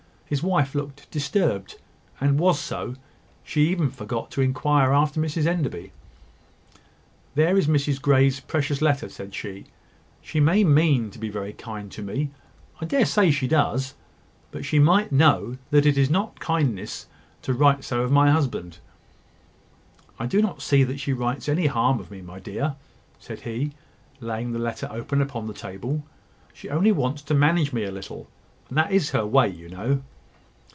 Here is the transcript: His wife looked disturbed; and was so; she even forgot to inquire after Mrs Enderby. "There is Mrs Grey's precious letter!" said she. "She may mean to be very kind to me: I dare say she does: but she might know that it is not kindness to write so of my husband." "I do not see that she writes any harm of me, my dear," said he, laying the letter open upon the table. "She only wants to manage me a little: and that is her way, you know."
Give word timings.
His 0.31 0.41
wife 0.41 0.73
looked 0.75 1.11
disturbed; 1.11 1.75
and 2.21 2.39
was 2.39 2.57
so; 2.57 2.95
she 3.43 3.67
even 3.67 3.89
forgot 3.89 4.31
to 4.31 4.41
inquire 4.41 4.93
after 4.93 5.19
Mrs 5.19 5.45
Enderby. 5.45 5.91
"There 7.35 7.57
is 7.57 7.67
Mrs 7.67 8.01
Grey's 8.01 8.39
precious 8.39 8.81
letter!" 8.81 9.09
said 9.09 9.35
she. 9.35 9.65
"She 10.21 10.39
may 10.39 10.63
mean 10.63 11.11
to 11.11 11.19
be 11.19 11.27
very 11.27 11.51
kind 11.51 11.91
to 11.91 12.01
me: 12.01 12.29
I 12.79 12.85
dare 12.85 13.05
say 13.05 13.29
she 13.29 13.45
does: 13.45 13.93
but 14.51 14.63
she 14.63 14.79
might 14.79 15.11
know 15.11 15.57
that 15.69 15.85
it 15.85 15.97
is 15.97 16.09
not 16.09 16.39
kindness 16.39 17.07
to 17.41 17.53
write 17.53 17.83
so 17.83 18.01
of 18.03 18.09
my 18.09 18.31
husband." 18.31 18.77
"I 20.17 20.27
do 20.27 20.41
not 20.41 20.61
see 20.61 20.85
that 20.85 21.01
she 21.01 21.11
writes 21.11 21.49
any 21.49 21.65
harm 21.67 21.99
of 21.99 22.09
me, 22.09 22.21
my 22.21 22.39
dear," 22.39 22.77
said 23.19 23.41
he, 23.41 23.73
laying 24.21 24.53
the 24.53 24.59
letter 24.59 24.87
open 24.91 25.21
upon 25.21 25.47
the 25.47 25.53
table. 25.53 26.05
"She 26.53 26.69
only 26.69 26.93
wants 26.93 27.21
to 27.23 27.33
manage 27.33 27.73
me 27.73 27.83
a 27.83 27.91
little: 27.91 28.29
and 28.69 28.77
that 28.77 28.93
is 28.93 29.09
her 29.09 29.25
way, 29.25 29.49
you 29.49 29.67
know." 29.67 30.03